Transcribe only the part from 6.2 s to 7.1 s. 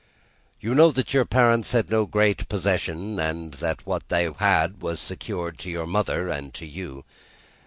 and to you.